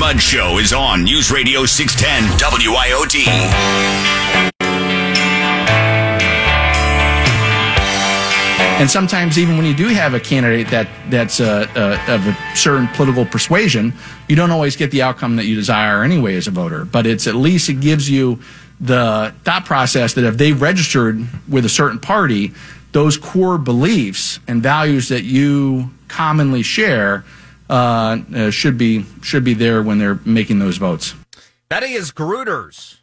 Mudd 0.00 0.18
Show 0.18 0.56
is 0.56 0.72
on 0.72 1.04
News 1.04 1.30
Radio 1.30 1.66
610 1.66 2.38
WIOD. 2.38 3.26
And 8.80 8.90
sometimes, 8.90 9.38
even 9.38 9.58
when 9.58 9.66
you 9.66 9.74
do 9.74 9.88
have 9.88 10.14
a 10.14 10.20
candidate 10.20 10.68
that 10.68 10.88
that's 11.10 11.38
uh, 11.38 11.66
uh, 11.76 12.14
of 12.14 12.26
a 12.26 12.56
certain 12.56 12.88
political 12.88 13.26
persuasion, 13.26 13.92
you 14.26 14.36
don't 14.36 14.50
always 14.50 14.74
get 14.74 14.90
the 14.90 15.02
outcome 15.02 15.36
that 15.36 15.44
you 15.44 15.54
desire 15.54 16.02
anyway 16.02 16.34
as 16.36 16.46
a 16.46 16.50
voter. 16.50 16.86
But 16.86 17.06
it's 17.06 17.26
at 17.26 17.34
least 17.34 17.68
it 17.68 17.80
gives 17.80 18.08
you 18.08 18.40
the 18.80 19.34
thought 19.44 19.66
process 19.66 20.14
that 20.14 20.24
if 20.24 20.38
they 20.38 20.54
registered 20.54 21.26
with 21.46 21.66
a 21.66 21.68
certain 21.68 21.98
party, 21.98 22.54
those 22.92 23.18
core 23.18 23.58
beliefs 23.58 24.40
and 24.48 24.62
values 24.62 25.10
that 25.10 25.24
you 25.24 25.90
commonly 26.08 26.62
share 26.62 27.22
uh, 27.70 28.18
uh, 28.34 28.50
should 28.50 28.76
be 28.76 29.06
should 29.22 29.44
be 29.44 29.54
there 29.54 29.82
when 29.82 29.98
they're 29.98 30.18
making 30.24 30.58
those 30.58 30.76
votes. 30.76 31.14
That 31.68 31.84
is 31.84 32.10
Gruters. 32.10 32.98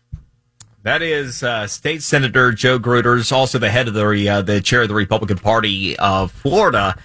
That 0.83 1.01
is 1.01 1.41
uh, 1.41 1.67
State 1.67 2.03
Senator 2.03 2.51
Joe 2.51 2.77
Gruters, 2.77 3.31
also 3.31 3.59
the 3.59 3.69
head 3.69 3.87
of 3.87 3.93
the 3.93 4.29
uh, 4.29 4.41
the 4.41 4.61
chair 4.61 4.81
of 4.81 4.89
the 4.89 4.93
Republican 4.93 5.37
Party 5.37 5.97
of 5.97 6.31
Florida, 6.31 6.97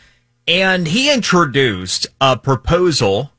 and 0.47 0.89
he 0.89 1.13
introduced 1.13 2.09
a 2.21 2.37
proposal 2.37 3.31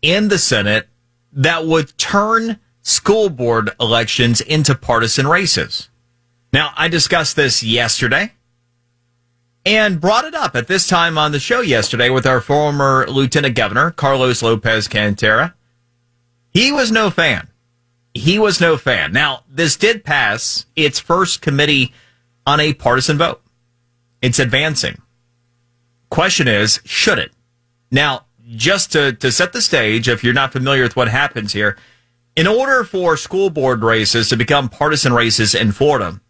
in 0.00 0.28
the 0.28 0.38
Senate 0.38 0.88
that 1.32 1.66
would 1.66 1.96
turn 1.98 2.60
school 2.82 3.28
board 3.30 3.70
elections 3.80 4.40
into 4.40 4.74
partisan 4.74 5.26
races. 5.26 5.88
Now, 6.52 6.72
I 6.76 6.88
discussed 6.88 7.34
this 7.34 7.62
yesterday 7.62 8.32
and 9.64 10.00
brought 10.00 10.24
it 10.24 10.34
up 10.34 10.56
at 10.56 10.66
this 10.66 10.88
time 10.88 11.16
on 11.16 11.32
the 11.32 11.38
show 11.38 11.60
yesterday 11.60 12.10
with 12.10 12.26
our 12.26 12.40
former 12.40 13.06
Lieutenant 13.08 13.54
Governor, 13.54 13.90
Carlos 13.90 14.42
Lopez 14.42 14.88
Cantera. 14.88 15.54
He 16.50 16.72
was 16.72 16.90
no 16.90 17.10
fan. 17.10 17.48
He 18.14 18.38
was 18.38 18.60
no 18.60 18.76
fan. 18.76 19.12
Now, 19.12 19.44
this 19.48 19.76
did 19.76 20.04
pass 20.04 20.66
its 20.76 20.98
first 20.98 21.40
committee 21.40 21.94
on 22.46 22.60
a 22.60 22.74
partisan 22.74 23.18
vote. 23.18 23.40
It's 24.20 24.38
advancing. 24.38 25.00
Question 26.10 26.48
is, 26.48 26.80
should 26.84 27.18
it? 27.18 27.32
Now, 27.90 28.26
just 28.50 28.92
to, 28.92 29.12
to 29.14 29.32
set 29.32 29.52
the 29.52 29.62
stage, 29.62 30.08
if 30.08 30.22
you're 30.22 30.34
not 30.34 30.52
familiar 30.52 30.82
with 30.82 30.96
what 30.96 31.08
happens 31.08 31.52
here, 31.52 31.78
in 32.36 32.46
order 32.46 32.84
for 32.84 33.16
school 33.16 33.50
board 33.50 33.82
races 33.82 34.28
to 34.28 34.36
become 34.36 34.68
partisan 34.68 35.12
races 35.12 35.54
in 35.54 35.72
Florida, 35.72 36.20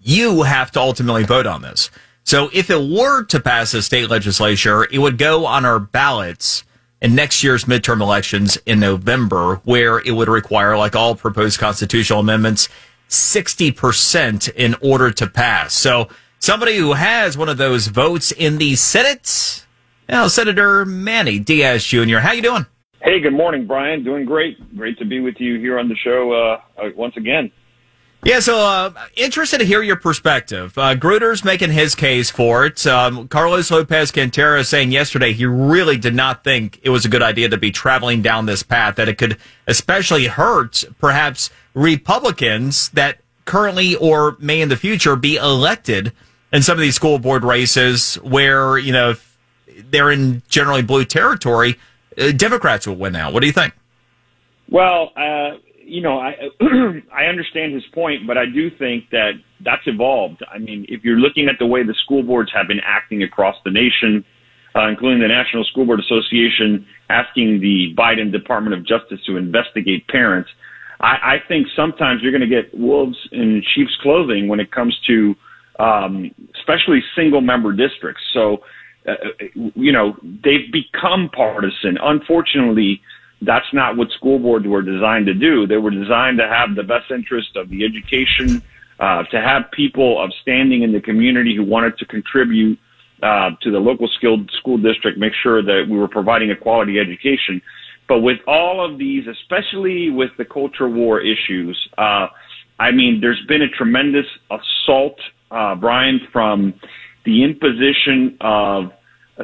you 0.00 0.42
have 0.42 0.70
to 0.72 0.80
ultimately 0.80 1.24
vote 1.24 1.46
on 1.46 1.62
this. 1.62 1.90
So 2.26 2.50
if 2.52 2.70
it 2.70 2.90
were 2.90 3.22
to 3.26 3.38
pass 3.38 3.72
a 3.72 3.80
state 3.80 4.10
legislature, 4.10 4.82
it 4.90 4.98
would 4.98 5.16
go 5.16 5.46
on 5.46 5.64
our 5.64 5.78
ballots 5.78 6.64
in 7.00 7.14
next 7.14 7.44
year's 7.44 7.66
midterm 7.66 8.00
elections 8.00 8.58
in 8.66 8.80
November, 8.80 9.60
where 9.62 10.00
it 10.00 10.10
would 10.10 10.28
require, 10.28 10.76
like 10.76 10.96
all 10.96 11.14
proposed 11.14 11.60
constitutional 11.60 12.18
amendments, 12.18 12.68
60% 13.08 14.52
in 14.56 14.74
order 14.82 15.12
to 15.12 15.28
pass. 15.28 15.72
So 15.72 16.08
somebody 16.40 16.76
who 16.78 16.94
has 16.94 17.38
one 17.38 17.48
of 17.48 17.58
those 17.58 17.86
votes 17.86 18.32
in 18.32 18.58
the 18.58 18.74
Senate, 18.74 19.64
now 20.08 20.26
Senator 20.26 20.84
Manny 20.84 21.38
Diaz 21.38 21.84
Jr., 21.84 22.18
how 22.18 22.32
you 22.32 22.42
doing? 22.42 22.66
Hey, 23.02 23.20
good 23.20 23.34
morning, 23.34 23.68
Brian. 23.68 24.02
Doing 24.02 24.24
great. 24.24 24.76
Great 24.76 24.98
to 24.98 25.04
be 25.04 25.20
with 25.20 25.36
you 25.38 25.60
here 25.60 25.78
on 25.78 25.88
the 25.88 25.94
show 25.94 26.32
uh, 26.32 26.60
uh, 26.82 26.90
once 26.96 27.16
again. 27.16 27.52
Yeah, 28.26 28.40
so 28.40 28.58
uh, 28.58 28.92
interested 29.14 29.58
to 29.58 29.64
hear 29.64 29.82
your 29.82 29.94
perspective. 29.94 30.76
Uh, 30.76 30.96
Gruters 30.96 31.44
making 31.44 31.70
his 31.70 31.94
case 31.94 32.28
for 32.28 32.66
it. 32.66 32.84
Um, 32.84 33.28
Carlos 33.28 33.70
Lopez 33.70 34.10
Cantera 34.10 34.66
saying 34.66 34.90
yesterday 34.90 35.32
he 35.32 35.46
really 35.46 35.96
did 35.96 36.12
not 36.16 36.42
think 36.42 36.80
it 36.82 36.90
was 36.90 37.04
a 37.04 37.08
good 37.08 37.22
idea 37.22 37.48
to 37.48 37.56
be 37.56 37.70
traveling 37.70 38.22
down 38.22 38.46
this 38.46 38.64
path, 38.64 38.96
that 38.96 39.08
it 39.08 39.16
could 39.16 39.38
especially 39.68 40.26
hurt 40.26 40.82
perhaps 40.98 41.50
Republicans 41.74 42.88
that 42.88 43.20
currently 43.44 43.94
or 43.94 44.36
may 44.40 44.60
in 44.60 44.70
the 44.70 44.76
future 44.76 45.14
be 45.14 45.36
elected 45.36 46.12
in 46.52 46.62
some 46.62 46.76
of 46.76 46.80
these 46.80 46.96
school 46.96 47.20
board 47.20 47.44
races 47.44 48.16
where, 48.16 48.76
you 48.76 48.92
know, 48.92 49.14
they're 49.90 50.10
in 50.10 50.42
generally 50.48 50.82
blue 50.82 51.04
territory 51.04 51.76
uh, 52.18 52.32
Democrats 52.32 52.88
will 52.88 52.96
win 52.96 53.12
now. 53.12 53.30
What 53.30 53.38
do 53.38 53.46
you 53.46 53.52
think? 53.52 53.72
Well, 54.68 55.12
uh, 55.14 55.58
you 55.86 56.02
know, 56.02 56.18
I 56.18 56.34
I 57.14 57.26
understand 57.26 57.74
his 57.74 57.84
point, 57.94 58.26
but 58.26 58.36
I 58.36 58.44
do 58.46 58.70
think 58.78 59.10
that 59.10 59.32
that's 59.64 59.82
evolved. 59.86 60.42
I 60.52 60.58
mean, 60.58 60.84
if 60.88 61.04
you're 61.04 61.18
looking 61.18 61.48
at 61.48 61.56
the 61.58 61.66
way 61.66 61.82
the 61.82 61.94
school 62.04 62.22
boards 62.22 62.50
have 62.54 62.68
been 62.68 62.80
acting 62.84 63.22
across 63.22 63.56
the 63.64 63.70
nation, 63.70 64.24
uh, 64.74 64.88
including 64.88 65.20
the 65.20 65.28
National 65.28 65.64
School 65.64 65.86
Board 65.86 66.00
Association 66.00 66.86
asking 67.08 67.60
the 67.60 67.94
Biden 67.96 68.32
Department 68.32 68.74
of 68.74 68.86
Justice 68.86 69.20
to 69.26 69.36
investigate 69.36 70.06
parents, 70.08 70.50
I, 71.00 71.14
I 71.22 71.36
think 71.48 71.68
sometimes 71.76 72.20
you're 72.22 72.32
going 72.32 72.48
to 72.48 72.62
get 72.62 72.76
wolves 72.76 73.16
in 73.32 73.62
sheep's 73.74 73.96
clothing 74.02 74.48
when 74.48 74.60
it 74.60 74.72
comes 74.72 74.98
to, 75.06 75.34
um, 75.78 76.30
especially 76.58 77.00
single 77.14 77.40
member 77.40 77.72
districts. 77.72 78.22
So 78.34 78.58
uh, 79.06 79.12
you 79.74 79.92
know, 79.92 80.16
they've 80.22 80.72
become 80.72 81.30
partisan. 81.34 81.96
Unfortunately, 82.02 83.00
that's 83.42 83.66
not 83.72 83.96
what 83.96 84.10
school 84.10 84.38
boards 84.38 84.66
were 84.66 84.82
designed 84.82 85.26
to 85.26 85.34
do. 85.34 85.66
They 85.66 85.76
were 85.76 85.90
designed 85.90 86.38
to 86.38 86.48
have 86.48 86.74
the 86.74 86.82
best 86.82 87.10
interest 87.10 87.56
of 87.56 87.68
the 87.68 87.84
education, 87.84 88.62
uh, 88.98 89.24
to 89.24 89.40
have 89.40 89.70
people 89.72 90.22
of 90.22 90.32
standing 90.42 90.82
in 90.82 90.92
the 90.92 91.00
community 91.00 91.54
who 91.54 91.64
wanted 91.64 91.98
to 91.98 92.06
contribute 92.06 92.78
uh, 93.22 93.50
to 93.62 93.70
the 93.70 93.78
local 93.78 94.08
skilled 94.08 94.50
school 94.58 94.78
district, 94.78 95.18
make 95.18 95.32
sure 95.42 95.62
that 95.62 95.86
we 95.88 95.96
were 95.96 96.08
providing 96.08 96.50
a 96.50 96.56
quality 96.56 96.98
education. 96.98 97.60
But 98.08 98.20
with 98.20 98.38
all 98.46 98.84
of 98.84 98.98
these, 98.98 99.26
especially 99.26 100.10
with 100.10 100.30
the 100.38 100.44
culture 100.44 100.88
war 100.88 101.20
issues, 101.20 101.76
uh, 101.98 102.28
I 102.78 102.90
mean, 102.92 103.20
there's 103.20 103.42
been 103.48 103.62
a 103.62 103.68
tremendous 103.68 104.26
assault, 104.50 105.18
uh, 105.50 105.74
Brian, 105.74 106.20
from 106.32 106.74
the 107.24 107.42
imposition 107.42 108.36
of 108.40 108.92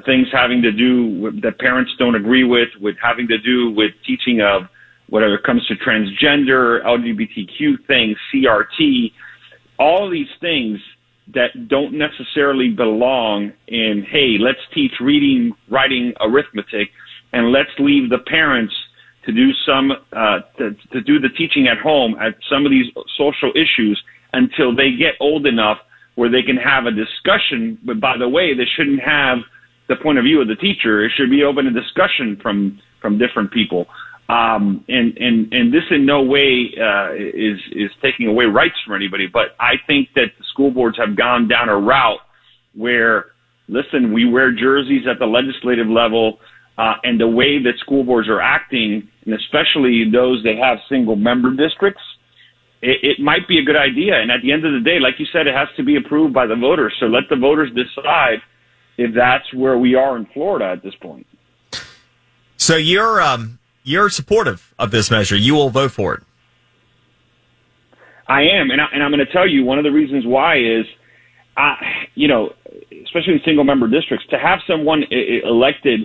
things 0.00 0.28
having 0.32 0.62
to 0.62 0.72
do 0.72 1.20
with, 1.20 1.42
that 1.42 1.58
parents 1.58 1.92
don't 1.98 2.14
agree 2.14 2.44
with, 2.44 2.68
with 2.80 2.96
having 3.02 3.28
to 3.28 3.38
do 3.38 3.70
with 3.70 3.92
teaching 4.06 4.40
of 4.40 4.62
whatever 5.08 5.34
it 5.34 5.44
comes 5.44 5.66
to 5.66 5.74
transgender, 5.74 6.82
LGBTQ 6.84 7.86
things, 7.86 8.16
CRT, 8.32 9.12
all 9.78 10.08
these 10.08 10.28
things 10.40 10.78
that 11.34 11.68
don't 11.68 11.92
necessarily 11.92 12.70
belong 12.70 13.52
in, 13.68 14.06
hey, 14.10 14.36
let's 14.40 14.58
teach 14.74 14.92
reading, 15.00 15.52
writing, 15.68 16.14
arithmetic, 16.20 16.88
and 17.32 17.52
let's 17.52 17.70
leave 17.78 18.08
the 18.08 18.18
parents 18.26 18.74
to 19.26 19.32
do 19.32 19.50
some, 19.66 19.92
uh, 20.12 20.40
to, 20.58 20.70
to 20.92 21.00
do 21.02 21.20
the 21.20 21.28
teaching 21.36 21.68
at 21.68 21.78
home 21.78 22.16
at 22.20 22.34
some 22.50 22.64
of 22.64 22.72
these 22.72 22.86
social 23.16 23.52
issues 23.54 24.02
until 24.32 24.74
they 24.74 24.92
get 24.92 25.14
old 25.20 25.46
enough 25.46 25.78
where 26.14 26.30
they 26.30 26.42
can 26.42 26.56
have 26.56 26.86
a 26.86 26.90
discussion. 26.90 27.78
But 27.84 28.00
by 28.00 28.16
the 28.16 28.28
way, 28.28 28.54
they 28.54 28.66
shouldn't 28.76 29.00
have 29.00 29.38
the 29.88 29.96
point 29.96 30.18
of 30.18 30.24
view 30.24 30.40
of 30.40 30.48
the 30.48 30.56
teacher. 30.56 31.04
It 31.04 31.12
should 31.16 31.30
be 31.30 31.42
open 31.42 31.64
to 31.64 31.70
discussion 31.70 32.38
from 32.42 32.80
from 33.00 33.18
different 33.18 33.52
people. 33.52 33.86
Um, 34.28 34.84
and 34.88 35.16
and 35.18 35.52
and 35.52 35.74
this 35.74 35.82
in 35.90 36.06
no 36.06 36.22
way 36.22 36.72
uh, 36.80 37.12
is 37.14 37.58
is 37.72 37.90
taking 38.00 38.28
away 38.28 38.46
rights 38.46 38.76
from 38.86 38.94
anybody. 38.96 39.26
But 39.26 39.56
I 39.60 39.74
think 39.86 40.08
that 40.14 40.30
the 40.38 40.44
school 40.52 40.70
boards 40.70 40.96
have 40.98 41.16
gone 41.16 41.48
down 41.48 41.68
a 41.68 41.76
route 41.76 42.20
where, 42.74 43.26
listen, 43.68 44.12
we 44.12 44.30
wear 44.30 44.52
jerseys 44.52 45.04
at 45.10 45.18
the 45.18 45.26
legislative 45.26 45.88
level, 45.88 46.38
uh, 46.78 46.94
and 47.02 47.20
the 47.20 47.28
way 47.28 47.62
that 47.62 47.74
school 47.80 48.04
boards 48.04 48.28
are 48.28 48.40
acting, 48.40 49.08
and 49.26 49.34
especially 49.34 50.08
those 50.10 50.42
that 50.44 50.56
have 50.56 50.78
single 50.88 51.16
member 51.16 51.50
districts, 51.50 52.02
it, 52.80 52.98
it 53.02 53.20
might 53.20 53.46
be 53.48 53.58
a 53.58 53.64
good 53.64 53.76
idea. 53.76 54.14
And 54.20 54.30
at 54.30 54.40
the 54.42 54.52
end 54.52 54.64
of 54.64 54.72
the 54.72 54.80
day, 54.80 54.98
like 54.98 55.14
you 55.18 55.26
said, 55.32 55.46
it 55.46 55.54
has 55.54 55.68
to 55.76 55.82
be 55.82 55.96
approved 55.96 56.32
by 56.32 56.46
the 56.46 56.56
voters. 56.56 56.94
So 57.00 57.06
let 57.06 57.24
the 57.28 57.36
voters 57.36 57.70
decide 57.74 58.40
if 59.02 59.14
that's 59.14 59.52
where 59.54 59.76
we 59.76 59.94
are 59.94 60.16
in 60.16 60.26
Florida 60.26 60.66
at 60.66 60.82
this 60.82 60.94
point. 61.00 61.26
So 62.56 62.76
you're 62.76 63.20
um, 63.20 63.58
you're 63.82 64.08
supportive 64.08 64.72
of 64.78 64.90
this 64.90 65.10
measure. 65.10 65.36
You 65.36 65.54
will 65.54 65.70
vote 65.70 65.90
for 65.90 66.14
it. 66.14 66.22
I 68.28 68.42
am, 68.42 68.70
and, 68.70 68.80
I, 68.80 68.86
and 68.94 69.02
I'm 69.02 69.10
going 69.10 69.24
to 69.26 69.32
tell 69.32 69.48
you 69.48 69.64
one 69.64 69.78
of 69.78 69.84
the 69.84 69.90
reasons 69.90 70.24
why 70.24 70.56
is, 70.56 70.86
I, 71.56 71.74
you 72.14 72.28
know, 72.28 72.50
especially 73.04 73.34
in 73.34 73.40
single 73.44 73.64
member 73.64 73.88
districts, 73.88 74.24
to 74.30 74.38
have 74.38 74.60
someone 74.66 75.02
elected 75.10 76.02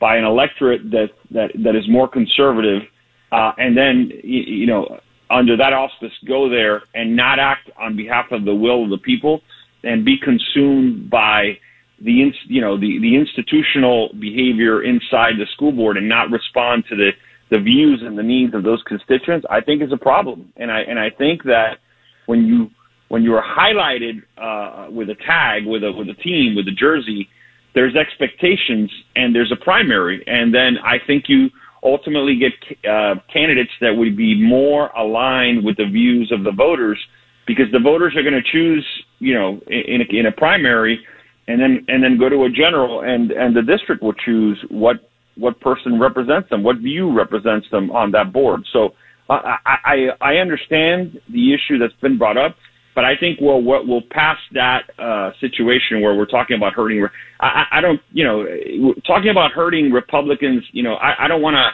by 0.00 0.16
an 0.16 0.24
electorate 0.24 0.90
that 0.90 1.10
that 1.30 1.50
that 1.62 1.76
is 1.76 1.88
more 1.88 2.08
conservative, 2.08 2.82
uh, 3.30 3.52
and 3.56 3.76
then 3.76 4.10
you 4.24 4.66
know 4.66 4.98
under 5.30 5.56
that 5.56 5.72
auspice 5.72 6.12
go 6.26 6.48
there 6.48 6.82
and 6.92 7.14
not 7.14 7.38
act 7.38 7.70
on 7.78 7.96
behalf 7.96 8.26
of 8.32 8.44
the 8.44 8.54
will 8.54 8.84
of 8.84 8.90
the 8.90 8.98
people 8.98 9.40
and 9.84 10.04
be 10.04 10.16
consumed 10.18 11.08
by 11.08 11.56
the 12.00 12.32
you 12.46 12.60
know 12.60 12.78
the 12.78 12.98
the 13.00 13.16
institutional 13.16 14.10
behavior 14.18 14.82
inside 14.82 15.34
the 15.38 15.46
school 15.54 15.72
board 15.72 15.96
and 15.96 16.08
not 16.08 16.30
respond 16.30 16.84
to 16.88 16.96
the 16.96 17.10
the 17.50 17.58
views 17.58 18.02
and 18.04 18.16
the 18.16 18.22
needs 18.22 18.54
of 18.54 18.62
those 18.62 18.82
constituents, 18.86 19.44
I 19.50 19.60
think 19.60 19.82
is 19.82 19.92
a 19.92 19.96
problem. 19.96 20.52
And 20.56 20.70
I 20.70 20.80
and 20.80 20.98
I 20.98 21.10
think 21.10 21.42
that 21.44 21.78
when 22.26 22.46
you 22.46 22.70
when 23.08 23.22
you 23.22 23.34
are 23.34 23.42
highlighted 23.42 24.22
uh, 24.38 24.90
with 24.90 25.10
a 25.10 25.16
tag, 25.26 25.66
with 25.66 25.82
a 25.82 25.92
with 25.92 26.08
a 26.08 26.14
team, 26.14 26.54
with 26.54 26.68
a 26.68 26.72
jersey, 26.72 27.28
there's 27.74 27.96
expectations 27.96 28.90
and 29.16 29.34
there's 29.34 29.52
a 29.52 29.62
primary, 29.62 30.22
and 30.26 30.54
then 30.54 30.78
I 30.84 30.98
think 31.06 31.24
you 31.28 31.50
ultimately 31.82 32.38
get 32.38 32.52
uh, 32.88 33.14
candidates 33.32 33.70
that 33.80 33.92
would 33.96 34.16
be 34.16 34.40
more 34.40 34.88
aligned 34.88 35.64
with 35.64 35.76
the 35.78 35.86
views 35.86 36.30
of 36.30 36.44
the 36.44 36.52
voters, 36.52 36.98
because 37.46 37.66
the 37.72 37.78
voters 37.80 38.14
are 38.16 38.22
going 38.22 38.34
to 38.34 38.52
choose, 38.52 38.86
you 39.18 39.34
know, 39.34 39.60
in 39.66 40.02
a, 40.02 40.18
in 40.18 40.26
a 40.26 40.32
primary, 40.32 41.00
and 41.50 41.60
then 41.60 41.84
and 41.88 42.02
then 42.02 42.18
go 42.18 42.28
to 42.28 42.44
a 42.44 42.50
general, 42.50 43.00
and 43.00 43.30
and 43.32 43.56
the 43.56 43.62
district 43.62 44.02
will 44.02 44.14
choose 44.14 44.58
what 44.70 44.96
what 45.36 45.60
person 45.60 45.98
represents 45.98 46.48
them, 46.50 46.62
what 46.62 46.76
view 46.78 47.12
represents 47.12 47.66
them 47.70 47.90
on 47.90 48.12
that 48.12 48.32
board. 48.32 48.62
So 48.72 48.90
I 49.28 49.56
I, 49.66 49.96
I 50.20 50.32
understand 50.36 51.20
the 51.28 51.54
issue 51.54 51.78
that's 51.78 51.98
been 52.00 52.18
brought 52.18 52.36
up. 52.36 52.56
But 52.92 53.04
I 53.04 53.14
think 53.16 53.38
we'll 53.40 53.62
we'll 53.62 54.02
pass 54.10 54.36
that 54.52 54.90
uh, 54.98 55.30
situation 55.40 56.02
where 56.02 56.14
we're 56.16 56.26
talking 56.26 56.56
about 56.56 56.72
hurting. 56.74 57.06
I, 57.38 57.64
I 57.72 57.80
don't, 57.80 58.00
you 58.12 58.24
know, 58.24 58.44
talking 59.06 59.30
about 59.30 59.52
hurting 59.52 59.92
Republicans. 59.92 60.64
You 60.72 60.82
know, 60.82 60.94
I, 60.94 61.24
I 61.24 61.28
don't 61.28 61.40
want 61.40 61.54
to. 61.54 61.70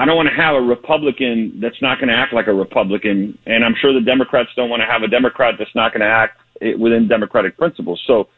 I 0.00 0.04
don't 0.04 0.14
want 0.14 0.28
to 0.28 0.40
have 0.40 0.54
a 0.54 0.60
Republican 0.60 1.58
that's 1.60 1.80
not 1.82 1.98
going 1.98 2.08
to 2.08 2.14
act 2.14 2.32
like 2.32 2.46
a 2.46 2.52
Republican, 2.52 3.36
and 3.46 3.64
I'm 3.64 3.74
sure 3.80 3.92
the 3.92 4.04
Democrats 4.04 4.50
don't 4.54 4.70
want 4.70 4.80
to 4.80 4.86
have 4.86 5.02
a 5.02 5.08
Democrat 5.08 5.54
that's 5.58 5.74
not 5.74 5.92
going 5.92 6.02
to 6.02 6.06
act 6.06 6.38
within 6.78 7.08
Democratic 7.08 7.56
principles. 7.56 8.00
So, 8.06 8.28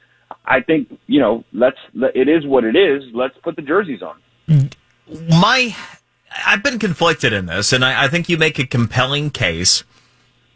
I 0.44 0.60
think 0.60 0.98
you 1.06 1.20
know, 1.20 1.44
let's. 1.52 1.78
It 1.94 2.28
is 2.28 2.46
what 2.46 2.64
it 2.64 2.76
is. 2.76 3.02
Let's 3.14 3.36
put 3.42 3.56
the 3.56 3.62
jerseys 3.62 4.00
on. 4.02 4.70
My, 5.28 5.76
I've 6.46 6.62
been 6.62 6.78
conflicted 6.78 7.32
in 7.32 7.46
this, 7.46 7.72
and 7.72 7.84
I, 7.84 8.04
I 8.04 8.08
think 8.08 8.28
you 8.28 8.36
make 8.36 8.58
a 8.58 8.66
compelling 8.66 9.30
case 9.30 9.84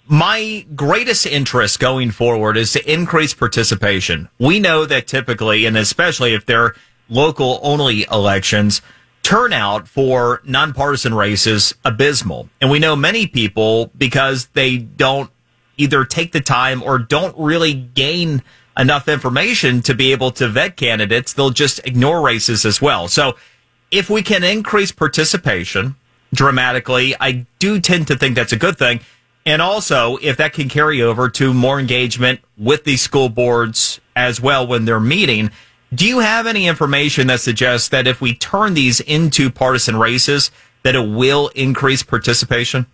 my 0.06 0.66
greatest 0.74 1.26
interest 1.26 1.80
going 1.80 2.10
forward 2.10 2.56
is 2.56 2.72
to 2.72 2.92
increase 2.92 3.32
participation. 3.32 4.28
We 4.38 4.60
know 4.60 4.84
that 4.84 5.06
typically, 5.06 5.66
and 5.66 5.76
especially 5.76 6.34
if 6.34 6.44
they're 6.44 6.74
local 7.08 7.58
only 7.62 8.06
elections, 8.10 8.82
turnout 9.22 9.88
for 9.88 10.42
nonpartisan 10.44 11.14
races 11.14 11.74
abysmal. 11.84 12.48
And 12.60 12.70
we 12.70 12.78
know 12.78 12.96
many 12.96 13.26
people 13.26 13.90
because 13.96 14.46
they 14.48 14.76
don't 14.76 15.30
either 15.76 16.04
take 16.04 16.32
the 16.32 16.40
time 16.40 16.82
or 16.82 16.98
don't 16.98 17.36
really 17.38 17.72
gain 17.72 18.42
enough 18.76 19.08
information 19.08 19.82
to 19.82 19.94
be 19.94 20.12
able 20.12 20.30
to 20.32 20.48
vet 20.48 20.76
candidates, 20.76 21.32
they'll 21.32 21.50
just 21.50 21.80
ignore 21.86 22.22
races 22.22 22.64
as 22.64 22.80
well. 22.82 23.08
So 23.08 23.36
if 23.90 24.10
we 24.10 24.22
can 24.22 24.42
increase 24.42 24.92
participation 24.92 25.96
dramatically, 26.32 27.14
I 27.20 27.46
do 27.58 27.80
tend 27.80 28.08
to 28.08 28.16
think 28.16 28.34
that's 28.34 28.52
a 28.52 28.56
good 28.56 28.76
thing. 28.76 29.00
And 29.46 29.60
also, 29.60 30.16
if 30.22 30.38
that 30.38 30.54
can 30.54 30.68
carry 30.68 31.02
over 31.02 31.28
to 31.30 31.52
more 31.52 31.78
engagement 31.78 32.40
with 32.56 32.84
the 32.84 32.96
school 32.96 33.28
boards 33.28 34.00
as 34.16 34.40
well 34.40 34.66
when 34.66 34.84
they're 34.86 34.98
meeting, 34.98 35.50
do 35.94 36.06
you 36.06 36.20
have 36.20 36.46
any 36.46 36.66
information 36.66 37.26
that 37.28 37.40
suggests 37.40 37.90
that 37.90 38.06
if 38.06 38.20
we 38.20 38.34
turn 38.34 38.74
these 38.74 39.00
into 39.00 39.50
partisan 39.50 39.96
races, 39.96 40.50
that 40.82 40.94
it 40.94 41.08
will 41.08 41.48
increase 41.48 42.02
participation? 42.02 42.86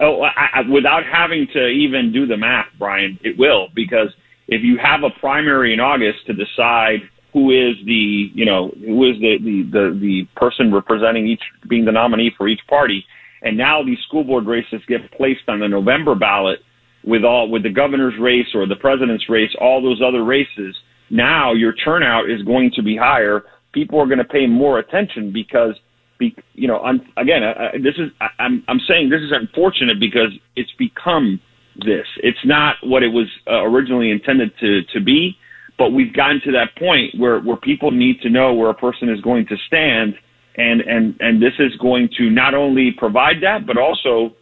Oh, 0.00 0.22
I, 0.22 0.60
without 0.70 1.02
having 1.10 1.48
to 1.54 1.66
even 1.66 2.12
do 2.12 2.26
the 2.26 2.36
math, 2.36 2.66
Brian, 2.78 3.18
it 3.22 3.36
will 3.38 3.68
because 3.74 4.08
if 4.46 4.62
you 4.62 4.78
have 4.78 5.02
a 5.02 5.10
primary 5.18 5.72
in 5.72 5.80
August 5.80 6.18
to 6.26 6.32
decide 6.32 7.00
who 7.32 7.50
is 7.50 7.74
the 7.84 8.30
you 8.34 8.46
know 8.46 8.70
who 8.78 9.10
is 9.10 9.18
the 9.20 9.38
the 9.42 9.62
the, 9.70 9.98
the 10.00 10.28
person 10.36 10.72
representing 10.72 11.26
each 11.26 11.42
being 11.68 11.84
the 11.84 11.92
nominee 11.92 12.32
for 12.36 12.48
each 12.48 12.60
party 12.68 13.04
and 13.42 13.56
now 13.56 13.82
these 13.82 13.98
school 14.06 14.24
board 14.24 14.46
races 14.46 14.80
get 14.88 15.10
placed 15.12 15.48
on 15.48 15.60
the 15.60 15.68
November 15.68 16.14
ballot 16.14 16.60
with 17.04 17.24
all 17.24 17.48
with 17.48 17.62
the 17.62 17.70
governor's 17.70 18.18
race 18.20 18.48
or 18.54 18.66
the 18.66 18.76
president's 18.76 19.28
race, 19.28 19.50
all 19.60 19.82
those 19.82 20.02
other 20.06 20.24
races. 20.24 20.76
Now 21.10 21.52
your 21.52 21.72
turnout 21.72 22.28
is 22.28 22.42
going 22.42 22.72
to 22.74 22.82
be 22.82 22.96
higher. 22.96 23.44
People 23.72 24.00
are 24.00 24.06
going 24.06 24.18
to 24.18 24.24
pay 24.24 24.46
more 24.46 24.78
attention 24.78 25.32
because, 25.32 25.74
be, 26.18 26.34
you 26.54 26.68
know, 26.68 26.80
I'm, 26.80 27.00
again, 27.16 27.42
I, 27.44 27.78
this 27.78 27.94
is 27.98 28.10
I, 28.20 28.28
I'm 28.38 28.64
I'm 28.68 28.80
saying 28.88 29.10
this 29.10 29.22
is 29.22 29.32
unfortunate 29.32 30.00
because 30.00 30.32
it's 30.56 30.72
become 30.78 31.40
this. 31.76 32.06
It's 32.18 32.44
not 32.44 32.76
what 32.82 33.02
it 33.02 33.08
was 33.08 33.26
uh, 33.46 33.62
originally 33.64 34.10
intended 34.10 34.52
to 34.60 34.82
to 34.92 35.00
be, 35.00 35.36
but 35.78 35.90
we've 35.90 36.12
gotten 36.12 36.40
to 36.44 36.52
that 36.52 36.76
point 36.78 37.14
where 37.18 37.40
where 37.40 37.56
people 37.56 37.90
need 37.90 38.20
to 38.22 38.30
know 38.30 38.52
where 38.54 38.70
a 38.70 38.74
person 38.74 39.08
is 39.08 39.20
going 39.20 39.46
to 39.46 39.56
stand 39.66 40.14
and 40.58 40.80
and 40.80 41.14
and 41.20 41.40
this 41.40 41.54
is 41.58 41.74
going 41.80 42.10
to 42.18 42.28
not 42.28 42.54
only 42.54 42.90
provide 42.98 43.36
that, 43.42 43.66
but 43.66 43.78
also 43.78 44.34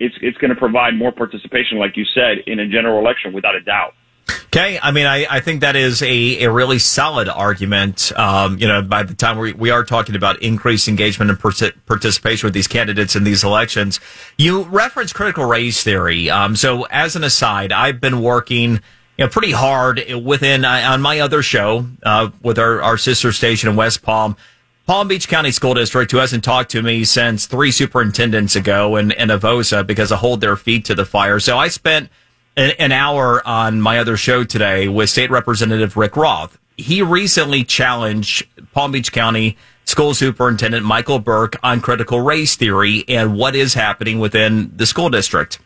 it's 0.00 0.14
it's 0.22 0.38
going 0.38 0.48
to 0.50 0.56
provide 0.56 0.96
more 0.96 1.12
participation, 1.12 1.78
like 1.78 1.96
you 1.96 2.04
said, 2.14 2.38
in 2.46 2.58
a 2.58 2.66
general 2.66 2.98
election, 2.98 3.32
without 3.32 3.54
a 3.54 3.60
doubt. 3.60 3.92
Okay, 4.52 4.80
I 4.82 4.90
mean, 4.90 5.06
I, 5.06 5.26
I 5.30 5.38
think 5.38 5.60
that 5.60 5.76
is 5.76 6.02
a, 6.02 6.42
a 6.42 6.50
really 6.50 6.80
solid 6.80 7.28
argument. 7.28 8.10
Um, 8.18 8.58
you 8.58 8.66
know, 8.66 8.82
by 8.82 9.04
the 9.04 9.14
time 9.14 9.38
we, 9.38 9.52
we 9.52 9.70
are 9.70 9.84
talking 9.84 10.16
about 10.16 10.42
increased 10.42 10.88
engagement 10.88 11.30
and 11.30 11.38
participation 11.38 12.48
with 12.48 12.54
these 12.54 12.66
candidates 12.66 13.14
in 13.14 13.22
these 13.22 13.44
elections, 13.44 14.00
you 14.36 14.64
reference 14.64 15.12
critical 15.12 15.44
race 15.44 15.84
theory. 15.84 16.30
Um, 16.30 16.56
so, 16.56 16.82
as 16.90 17.14
an 17.14 17.22
aside, 17.22 17.70
I've 17.70 18.00
been 18.00 18.22
working 18.22 18.72
you 18.72 18.80
know, 19.24 19.28
pretty 19.28 19.52
hard 19.52 20.02
within 20.24 20.64
uh, 20.64 20.82
on 20.84 21.00
my 21.00 21.20
other 21.20 21.44
show 21.44 21.86
uh, 22.02 22.30
with 22.42 22.58
our, 22.58 22.82
our 22.82 22.98
sister 22.98 23.30
station 23.30 23.68
in 23.68 23.76
West 23.76 24.02
Palm 24.02 24.36
Palm 24.84 25.06
Beach 25.06 25.28
County 25.28 25.52
School 25.52 25.74
District, 25.74 26.10
who 26.10 26.18
hasn't 26.18 26.42
talked 26.42 26.72
to 26.72 26.82
me 26.82 27.04
since 27.04 27.46
three 27.46 27.70
superintendents 27.70 28.56
ago 28.56 28.96
in, 28.96 29.12
in 29.12 29.28
Avossa 29.28 29.86
because 29.86 30.10
I 30.10 30.16
hold 30.16 30.40
their 30.40 30.56
feet 30.56 30.86
to 30.86 30.96
the 30.96 31.04
fire. 31.04 31.38
So 31.38 31.56
I 31.56 31.68
spent 31.68 32.08
an, 32.60 32.92
hour 32.92 33.46
on 33.46 33.80
my 33.80 33.98
other 33.98 34.16
show 34.16 34.44
today 34.44 34.86
with 34.86 35.08
State 35.08 35.30
Representative 35.30 35.96
Rick 35.96 36.16
Roth. 36.16 36.58
He 36.76 37.02
recently 37.02 37.64
challenged 37.64 38.46
Palm 38.72 38.92
Beach 38.92 39.12
County 39.12 39.56
School 39.84 40.14
Superintendent 40.14 40.84
Michael 40.84 41.18
Burke 41.18 41.56
on 41.62 41.80
critical 41.80 42.20
race 42.20 42.56
theory 42.56 43.04
and 43.08 43.36
what 43.36 43.56
is 43.56 43.74
happening 43.74 44.18
within 44.18 44.72
the 44.76 44.86
school 44.86 45.08
district. 45.08 45.58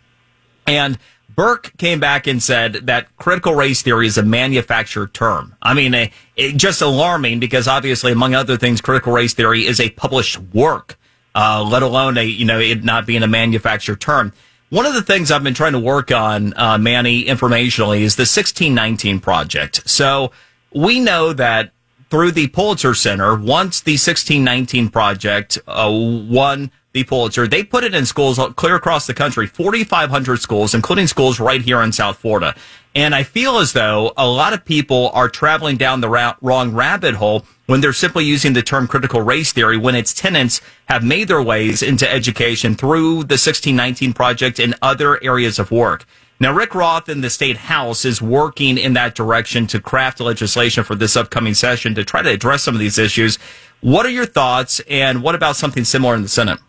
And 0.66 0.98
Burke 1.34 1.72
came 1.78 1.98
back 1.98 2.26
and 2.26 2.42
said 2.42 2.74
that 2.86 3.14
critical 3.16 3.54
race 3.54 3.82
theory 3.82 4.06
is 4.06 4.16
a 4.16 4.22
manufactured 4.22 5.12
term. 5.12 5.56
I 5.60 5.74
mean, 5.74 5.94
it, 5.94 6.12
it, 6.36 6.56
just 6.56 6.80
alarming 6.80 7.40
because 7.40 7.66
obviously, 7.66 8.12
among 8.12 8.34
other 8.34 8.56
things, 8.56 8.80
critical 8.80 9.12
race 9.12 9.34
theory 9.34 9.66
is 9.66 9.80
a 9.80 9.90
published 9.90 10.38
work, 10.54 10.96
uh, 11.34 11.64
let 11.68 11.82
alone 11.82 12.16
a, 12.18 12.24
you 12.24 12.44
know, 12.44 12.60
it 12.60 12.84
not 12.84 13.04
being 13.04 13.24
a 13.24 13.28
manufactured 13.28 14.00
term. 14.00 14.32
One 14.74 14.86
of 14.86 14.94
the 14.94 15.02
things 15.02 15.30
I've 15.30 15.44
been 15.44 15.54
trying 15.54 15.74
to 15.74 15.78
work 15.78 16.10
on, 16.10 16.52
uh, 16.56 16.78
Manny, 16.78 17.26
informationally 17.26 18.00
is 18.00 18.16
the 18.16 18.22
1619 18.22 19.20
project. 19.20 19.88
So 19.88 20.32
we 20.72 20.98
know 20.98 21.32
that 21.32 21.70
through 22.10 22.32
the 22.32 22.48
Pulitzer 22.48 22.92
Center, 22.92 23.36
once 23.36 23.80
the 23.80 23.92
1619 23.92 24.88
project 24.88 25.60
uh, 25.68 25.88
won 25.92 26.72
the 26.94 27.04
Pulitzer. 27.04 27.46
They 27.46 27.64
put 27.64 27.84
it 27.84 27.92
in 27.92 28.06
schools 28.06 28.40
clear 28.54 28.76
across 28.76 29.06
the 29.06 29.14
country, 29.14 29.48
4,500 29.48 30.40
schools, 30.40 30.74
including 30.74 31.08
schools 31.08 31.40
right 31.40 31.60
here 31.60 31.82
in 31.82 31.92
South 31.92 32.18
Florida. 32.18 32.54
And 32.94 33.14
I 33.14 33.24
feel 33.24 33.58
as 33.58 33.72
though 33.72 34.12
a 34.16 34.28
lot 34.28 34.52
of 34.52 34.64
people 34.64 35.10
are 35.12 35.28
traveling 35.28 35.76
down 35.76 36.00
the 36.00 36.08
ra- 36.08 36.36
wrong 36.40 36.72
rabbit 36.72 37.16
hole 37.16 37.44
when 37.66 37.80
they're 37.80 37.92
simply 37.92 38.24
using 38.24 38.52
the 38.52 38.62
term 38.62 38.86
critical 38.86 39.20
race 39.20 39.52
theory 39.52 39.76
when 39.76 39.96
its 39.96 40.14
tenants 40.14 40.60
have 40.86 41.02
made 41.02 41.26
their 41.26 41.42
ways 41.42 41.82
into 41.82 42.10
education 42.10 42.76
through 42.76 43.24
the 43.24 43.34
1619 43.34 44.12
project 44.12 44.60
and 44.60 44.76
other 44.80 45.22
areas 45.24 45.58
of 45.58 45.72
work. 45.72 46.06
Now, 46.38 46.52
Rick 46.52 46.76
Roth 46.76 47.08
in 47.08 47.22
the 47.22 47.30
state 47.30 47.56
house 47.56 48.04
is 48.04 48.22
working 48.22 48.78
in 48.78 48.92
that 48.92 49.16
direction 49.16 49.66
to 49.68 49.80
craft 49.80 50.20
legislation 50.20 50.84
for 50.84 50.94
this 50.94 51.16
upcoming 51.16 51.54
session 51.54 51.94
to 51.96 52.04
try 52.04 52.22
to 52.22 52.30
address 52.30 52.62
some 52.62 52.74
of 52.74 52.80
these 52.80 52.98
issues. 52.98 53.38
What 53.80 54.06
are 54.06 54.10
your 54.10 54.26
thoughts 54.26 54.80
and 54.88 55.22
what 55.22 55.34
about 55.34 55.56
something 55.56 55.84
similar 55.84 56.14
in 56.14 56.22
the 56.22 56.28
Senate? 56.28 56.60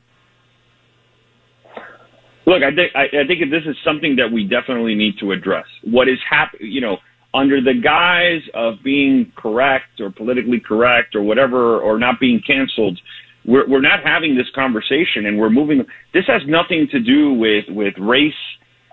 Look, 2.45 2.61
I 2.61 2.73
think 2.75 2.91
I, 2.95 3.03
I 3.23 3.27
think 3.27 3.41
this 3.49 3.63
is 3.65 3.75
something 3.83 4.15
that 4.17 4.31
we 4.31 4.43
definitely 4.43 4.95
need 4.95 5.17
to 5.19 5.31
address. 5.31 5.65
What 5.83 6.07
is 6.07 6.19
happening, 6.29 6.71
you 6.71 6.81
know, 6.81 6.97
under 7.33 7.59
the 7.59 7.73
guise 7.73 8.41
of 8.53 8.75
being 8.83 9.31
correct 9.35 9.99
or 9.99 10.11
politically 10.11 10.59
correct 10.59 11.15
or 11.15 11.23
whatever, 11.23 11.79
or 11.79 11.97
not 11.97 12.19
being 12.19 12.41
canceled, 12.45 12.99
we're 13.45 13.67
we're 13.67 13.81
not 13.81 13.99
having 14.03 14.35
this 14.35 14.47
conversation, 14.53 15.25
and 15.25 15.39
we're 15.39 15.49
moving. 15.49 15.83
This 16.13 16.25
has 16.27 16.41
nothing 16.47 16.87
to 16.91 16.99
do 16.99 17.33
with 17.33 17.65
with 17.69 17.93
race. 17.97 18.33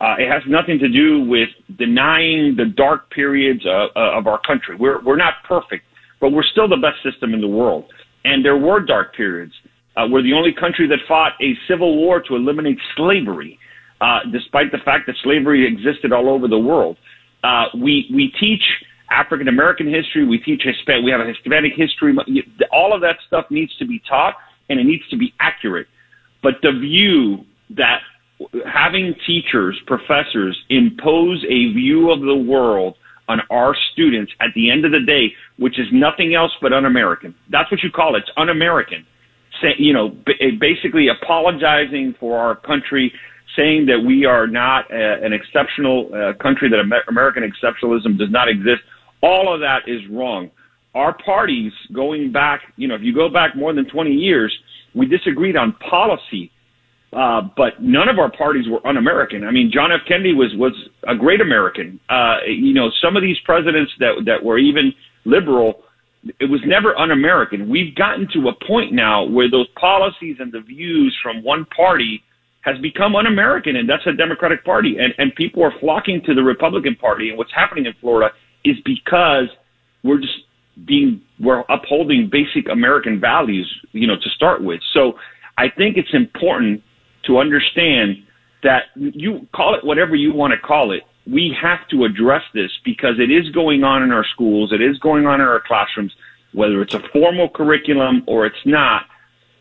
Uh, 0.01 0.17
it 0.19 0.29
has 0.29 0.43
nothing 0.49 0.79
to 0.81 0.89
do 0.89 1.23
with 1.23 1.49
denying 1.79 2.57
the 2.57 2.65
dark 2.77 3.09
periods 3.11 3.65
of, 3.67 3.91
of 3.95 4.27
our 4.27 4.41
country. 4.47 4.77
We're 4.77 5.03
we're 5.05 5.17
not 5.17 5.35
perfect, 5.47 5.85
but 6.21 6.33
we're 6.33 6.45
still 6.53 6.69
the 6.69 6.77
best 6.77 7.03
system 7.03 7.35
in 7.35 7.41
the 7.41 7.49
world. 7.49 7.85
And 8.25 8.45
there 8.45 8.57
were 8.57 8.81
dark 8.81 9.15
periods. 9.15 9.53
Uh, 9.97 10.07
we're 10.11 10.23
the 10.23 10.33
only 10.33 10.53
country 10.53 10.87
that 10.89 10.99
fought 11.07 11.33
a 11.41 11.55
civil 11.69 11.97
war 11.97 12.21
to 12.21 12.35
eliminate 12.35 12.79
slavery, 12.97 13.59
uh, 14.01 14.21
despite 14.33 14.73
the 14.73 14.79
fact 14.85 15.07
that 15.07 15.17
slavery 15.23 15.67
existed 15.67 16.13
all 16.13 16.29
over 16.29 16.49
the 16.49 16.59
world. 16.59 16.97
Uh, 17.45 17.67
we 17.75 18.09
we 18.13 18.33
teach 18.41 18.63
African 19.11 19.49
American 19.49 19.93
history. 19.93 20.27
We 20.27 20.39
teach 20.39 20.63
Hispanic. 20.65 21.05
We 21.05 21.11
have 21.11 21.21
a 21.21 21.27
Hispanic 21.27 21.73
history. 21.77 22.17
All 22.73 22.95
of 22.95 23.01
that 23.03 23.17
stuff 23.27 23.47
needs 23.51 23.77
to 23.77 23.87
be 23.87 24.01
taught, 24.09 24.35
and 24.69 24.81
it 24.81 24.85
needs 24.85 25.07
to 25.11 25.17
be 25.17 25.35
accurate. 25.41 25.87
But 26.43 26.55
the 26.63 26.73
view 26.73 27.45
that 27.77 28.01
having 28.67 29.15
teachers, 29.27 29.79
professors 29.87 30.59
impose 30.69 31.45
a 31.45 31.73
view 31.73 32.11
of 32.11 32.21
the 32.21 32.35
world 32.35 32.97
on 33.29 33.41
our 33.51 33.77
students 33.93 34.33
at 34.41 34.49
the 34.55 34.71
end 34.71 34.85
of 34.85 34.93
the 34.93 35.01
day, 35.01 35.33
which 35.59 35.79
is 35.79 35.87
nothing 35.93 36.35
else 36.35 36.51
but 36.61 36.73
un-American. 36.73 37.35
That's 37.51 37.71
what 37.71 37.83
you 37.83 37.91
call 37.91 38.17
it. 38.17 38.21
It's 38.21 38.31
un-American. 38.37 39.07
You 39.79 39.93
know, 39.93 40.09
b- 40.09 40.59
basically 40.61 41.07
apologizing 41.09 42.15
for 42.19 42.39
our 42.39 42.57
country, 42.57 43.13
saying 43.57 43.87
that 43.87 44.03
we 44.05 44.25
are 44.25 44.47
not 44.47 44.91
a, 44.91 45.25
an 45.25 45.33
exceptional 45.33 46.11
uh, 46.13 46.33
country, 46.43 46.69
that 46.71 46.81
Amer- 46.81 47.05
American 47.09 47.43
exceptionalism 47.43 48.19
does 48.19 48.31
not 48.31 48.49
exist. 48.49 48.83
All 49.23 49.53
of 49.53 49.61
that 49.61 49.81
is 49.87 50.01
wrong. 50.11 50.51
Our 50.95 51.17
parties 51.25 51.73
going 51.95 52.33
back, 52.33 52.61
you 52.77 52.89
know, 52.89 52.95
if 52.95 53.03
you 53.03 53.15
go 53.15 53.29
back 53.29 53.57
more 53.57 53.73
than 53.73 53.89
20 53.89 54.11
years, 54.11 54.53
we 54.95 55.07
disagreed 55.07 55.57
on 55.57 55.75
policy 55.89 56.51
uh, 57.13 57.43
but 57.57 57.75
none 57.81 58.09
of 58.09 58.19
our 58.19 58.31
parties 58.31 58.65
were 58.69 58.85
un-American. 58.87 59.45
I 59.45 59.51
mean, 59.51 59.71
John 59.73 59.93
F. 59.93 60.01
Kennedy 60.09 60.33
was 60.33 60.51
was 60.57 60.73
a 61.07 61.15
great 61.15 61.43
American. 61.43 62.01
Uh, 62.09 62.39
you 62.49 62.73
know, 62.73 62.89
some 63.03 63.17
of 63.17 63.23
these 63.23 63.37
presidents 63.45 63.93
that 63.99 64.23
that 64.25 64.43
were 64.43 64.59
even 64.59 64.95
liberal, 65.27 65.83
it 66.39 66.51
was 66.51 66.61
never 66.65 66.97
un-American. 66.99 67.69
We've 67.69 67.95
gotten 67.95 68.29
to 68.35 68.49
a 68.49 68.67
point 68.67 68.93
now 68.93 69.25
where 69.25 69.51
those 69.51 69.67
policies 69.81 70.37
and 70.39 70.53
the 70.53 70.61
views 70.61 71.17
from 71.23 71.43
one 71.43 71.65
party 71.77 72.23
has 72.63 72.79
become 72.79 73.17
un-American, 73.17 73.75
and 73.77 73.89
that's 73.89 74.05
the 74.05 74.13
Democratic 74.13 74.65
Party. 74.65 74.97
And 74.99 75.13
and 75.19 75.35
people 75.35 75.63
are 75.65 75.73
flocking 75.81 76.23
to 76.27 76.35
the 76.35 76.43
Republican 76.43 76.95
Party. 76.95 77.29
And 77.29 77.39
what's 77.39 77.53
happening 77.53 77.87
in 77.87 77.95
Florida 78.01 78.33
is 78.65 78.77
because 78.85 79.49
we're 80.05 80.21
just 80.21 80.39
being 80.87 81.21
we're 81.41 81.65
upholding 81.69 82.31
basic 82.31 82.71
American 82.71 83.21
values, 83.21 83.69
you 83.93 84.07
know, 84.07 84.17
to 84.17 84.31
start 84.31 84.63
with. 84.63 84.81
So 84.95 85.15
I 85.59 85.69
think 85.69 85.97
it's 85.97 86.15
important 86.15 86.83
to 87.25 87.39
understand 87.39 88.17
that 88.63 88.85
you 88.95 89.47
call 89.55 89.75
it 89.75 89.85
whatever 89.85 90.15
you 90.15 90.33
want 90.33 90.53
to 90.53 90.59
call 90.59 90.93
it. 90.93 91.03
We 91.27 91.57
have 91.61 91.87
to 91.89 92.05
address 92.05 92.43
this 92.53 92.71
because 92.85 93.19
it 93.19 93.31
is 93.31 93.51
going 93.51 93.85
on 93.85 94.03
in 94.03 94.11
our 94.11 94.25
schools. 94.35 94.73
It 94.73 94.83
is 94.83 94.99
going 94.99 95.27
on 95.27 95.41
in 95.41 95.47
our 95.47 95.63
classrooms, 95.67 96.13
whether 96.53 96.83
it's 96.83 96.95
a 96.95 97.01
formal 97.13 97.49
curriculum 97.49 98.25
or 98.27 98.47
it's 98.47 98.65
not. 98.65 99.07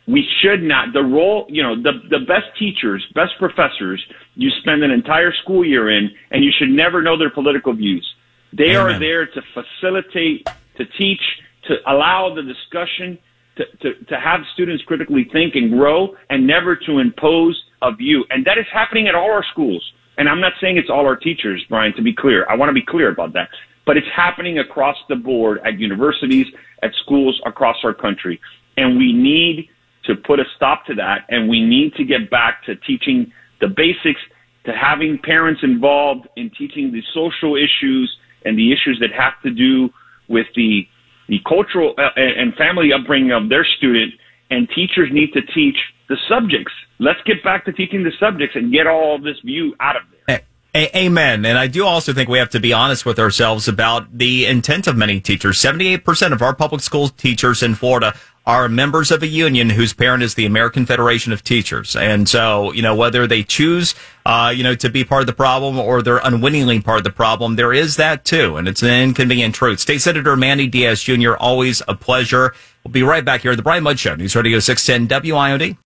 We 0.08 0.28
should 0.42 0.64
not, 0.64 0.94
the 0.94 1.04
role, 1.04 1.46
you 1.50 1.62
know, 1.62 1.76
the, 1.76 1.94
the 2.10 2.20
best 2.20 2.58
teachers, 2.58 3.06
best 3.14 3.34
professors, 3.38 4.04
you 4.36 4.50
spend 4.62 4.84
an 4.84 4.90
entire 4.90 5.32
school 5.44 5.64
year 5.64 5.90
in 5.92 6.10
and 6.32 6.44
you 6.44 6.52
should 6.58 6.70
never 6.70 7.02
know 7.02 7.18
their 7.18 7.30
political 7.30 7.74
views. 7.74 8.06
They 8.52 8.76
Amen. 8.76 8.96
are 8.96 9.00
there 9.00 9.26
to 9.28 9.42
facilitate, 9.54 10.50
to 10.78 10.86
teach, 10.98 11.22
to 11.68 11.76
allow 11.88 12.34
the 12.34 12.42
discussion, 12.42 13.20
to, 13.58 13.66
to, 13.82 14.04
to 14.06 14.20
have 14.20 14.42
students 14.54 14.84
critically 14.84 15.30
think 15.32 15.56
and 15.56 15.70
grow 15.72 16.16
and 16.30 16.48
never 16.48 16.76
to 16.76 17.00
impose 17.00 17.62
a 17.82 17.94
view. 17.94 18.26
And 18.30 18.46
that 18.46 18.58
is 18.58 18.66
happening 18.74 19.08
at 19.08 19.16
all 19.16 19.30
our 19.30 19.46
schools. 19.52 19.84
And 20.18 20.30
I'm 20.30 20.42
not 20.42 20.54
saying 20.62 20.78
it's 20.78 20.90
all 20.90 21.06
our 21.06 21.16
teachers, 21.16 21.64
Brian, 21.70 21.94
to 21.96 22.02
be 22.02 22.14
clear. 22.14 22.46
I 22.50 22.56
want 22.56 22.70
to 22.70 22.74
be 22.74 22.86
clear 22.86 23.10
about 23.10 23.34
that. 23.34 23.50
But 23.86 23.98
it's 23.98 24.08
happening 24.16 24.60
across 24.60 24.98
the 25.10 25.16
board 25.16 25.60
at 25.66 25.80
universities, 25.80 26.48
at 26.84 26.92
schools 27.04 27.42
across 27.46 27.78
our 27.84 27.94
country. 27.94 28.40
And 28.78 28.98
we 28.98 29.14
need 29.14 29.70
to 30.06 30.16
put 30.16 30.40
a 30.40 30.44
stop 30.56 30.86
to 30.88 30.96
that. 30.96 31.26
And 31.30 31.50
we 31.50 31.64
need 31.64 31.96
to 31.96 32.04
get 32.04 32.30
back 32.30 32.64
to 32.66 32.76
teaching 32.76 33.32
the 33.60 33.68
basics, 33.68 34.22
to 34.66 34.74
having 34.74 35.18
parents 35.18 35.62
involved 35.64 36.28
in 36.36 36.52
teaching 36.52 36.92
the 36.92 37.02
social 37.14 37.56
issues 37.56 38.16
and 38.46 38.58
the 38.58 38.72
issues 38.72 39.00
that 39.00 39.12
have 39.12 39.34
to 39.44 39.52
do 39.52 39.90
with 40.28 40.48
the 40.56 40.88
the 41.30 41.40
cultural 41.48 41.96
uh, 41.98 42.10
and 42.18 42.54
family 42.56 42.92
upbringing 42.92 43.32
of 43.32 43.48
their 43.48 43.66
student, 43.78 44.14
and 44.52 44.70
teachers 44.76 45.10
need 45.12 45.34
to 45.34 45.42
teach 45.42 45.78
the 46.10 46.18
subjects. 46.30 46.74
Let's 47.00 47.22
get 47.26 47.44
back 47.44 47.66
to 47.66 47.72
teaching 47.72 48.04
the 48.04 48.12
subjects 48.20 48.56
and 48.56 48.72
get 48.72 48.86
all 48.86 49.18
this 49.18 49.40
view 49.40 49.76
out 49.80 49.96
of 49.96 50.04
there. 50.28 50.42
A- 50.74 50.98
amen. 50.98 51.46
And 51.46 51.58
I 51.58 51.68
do 51.68 51.86
also 51.86 52.14
think 52.14 52.30
we 52.30 52.38
have 52.38 52.50
to 52.52 52.60
be 52.60 52.72
honest 52.72 53.06
with 53.06 53.20
ourselves 53.20 53.68
about 53.68 54.18
the 54.18 54.46
intent 54.46 54.88
of 54.88 54.96
many 54.96 55.20
teachers. 55.20 55.58
78% 55.58 56.32
of 56.32 56.42
our 56.42 56.56
public 56.56 56.82
school 56.82 57.10
teachers 57.10 57.62
in 57.62 57.76
Florida 57.76 58.16
are 58.46 58.68
members 58.68 59.12
of 59.12 59.22
a 59.22 59.28
union 59.28 59.70
whose 59.70 59.94
parent 59.94 60.24
is 60.24 60.34
the 60.34 60.46
American 60.46 60.86
Federation 60.86 61.32
of 61.32 61.44
Teachers. 61.44 61.96
And 61.96 62.28
so, 62.28 62.72
you 62.72 62.82
know, 62.82 62.96
whether 62.96 63.28
they 63.28 63.44
choose, 63.44 63.94
uh, 64.26 64.52
you 64.56 64.64
know, 64.64 64.76
to 64.76 64.90
be 64.90 65.04
part 65.04 65.22
of 65.22 65.28
the 65.28 65.34
problem 65.34 65.78
or 65.78 66.02
they're 66.02 66.18
unwittingly 66.24 66.82
part 66.82 66.98
of 66.98 67.04
the 67.04 67.12
problem, 67.12 67.56
there 67.56 67.74
is 67.74 67.98
that 67.98 68.26
too. 68.26 68.58
And 68.58 68.68
it's 68.68 68.82
an 68.82 68.90
inconvenient 68.90 69.54
truth. 69.54 69.80
State 69.80 70.02
Senator 70.02 70.36
Manny 70.36 70.68
Diaz 70.68 71.04
Jr., 71.04 71.36
always 71.36 71.82
a 71.88 71.96
pleasure. 71.96 72.54
We'll 72.84 72.92
be 72.92 73.04
right 73.04 73.24
back 73.24 73.42
here 73.42 73.52
at 73.52 73.58
the 73.58 73.64
Brian 73.64 73.84
Mudd 73.84 74.00
Show, 74.00 74.16
News 74.16 74.36
Radio 74.36 74.60
610 74.60 75.22
WIOD. 75.22 75.78